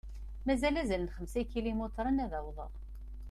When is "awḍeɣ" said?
2.39-2.71